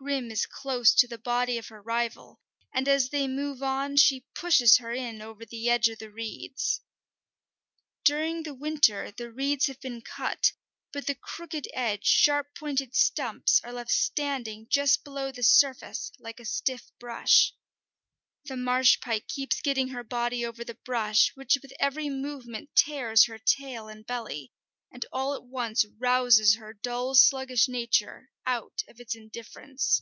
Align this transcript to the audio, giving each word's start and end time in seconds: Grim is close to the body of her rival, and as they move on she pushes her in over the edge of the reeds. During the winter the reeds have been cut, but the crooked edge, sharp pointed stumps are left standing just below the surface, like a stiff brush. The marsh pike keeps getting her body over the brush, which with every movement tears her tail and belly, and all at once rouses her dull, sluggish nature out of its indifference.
Grim 0.00 0.30
is 0.30 0.46
close 0.46 0.94
to 0.94 1.08
the 1.08 1.18
body 1.18 1.58
of 1.58 1.66
her 1.68 1.82
rival, 1.82 2.40
and 2.72 2.86
as 2.86 3.08
they 3.10 3.26
move 3.26 3.64
on 3.64 3.96
she 3.96 4.24
pushes 4.32 4.76
her 4.76 4.92
in 4.92 5.20
over 5.20 5.44
the 5.44 5.68
edge 5.68 5.88
of 5.88 5.98
the 5.98 6.08
reeds. 6.10 6.80
During 8.04 8.44
the 8.44 8.54
winter 8.54 9.10
the 9.10 9.30
reeds 9.32 9.66
have 9.66 9.80
been 9.80 10.00
cut, 10.02 10.52
but 10.92 11.08
the 11.08 11.16
crooked 11.16 11.66
edge, 11.74 12.06
sharp 12.06 12.54
pointed 12.56 12.94
stumps 12.94 13.60
are 13.64 13.72
left 13.72 13.90
standing 13.90 14.68
just 14.70 15.02
below 15.02 15.32
the 15.32 15.42
surface, 15.42 16.12
like 16.20 16.38
a 16.38 16.44
stiff 16.44 16.92
brush. 17.00 17.52
The 18.44 18.56
marsh 18.56 19.00
pike 19.00 19.26
keeps 19.26 19.60
getting 19.60 19.88
her 19.88 20.04
body 20.04 20.46
over 20.46 20.62
the 20.64 20.76
brush, 20.84 21.32
which 21.34 21.58
with 21.60 21.72
every 21.80 22.08
movement 22.08 22.76
tears 22.76 23.24
her 23.24 23.36
tail 23.36 23.88
and 23.88 24.06
belly, 24.06 24.52
and 24.90 25.04
all 25.12 25.34
at 25.34 25.44
once 25.44 25.84
rouses 25.98 26.54
her 26.54 26.72
dull, 26.72 27.14
sluggish 27.14 27.68
nature 27.68 28.30
out 28.46 28.82
of 28.88 28.98
its 28.98 29.14
indifference. 29.14 30.00